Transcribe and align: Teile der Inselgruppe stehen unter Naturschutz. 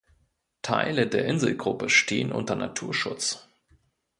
Teile 0.63 1.05
der 1.05 1.25
Inselgruppe 1.25 1.87
stehen 1.87 2.31
unter 2.31 2.55
Naturschutz. 2.55 3.47